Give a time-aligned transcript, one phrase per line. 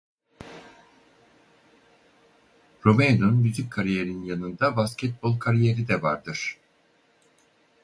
[2.85, 6.57] Romeo'nun müzik kariyerinin yanında basketbol kariyeri de vardır.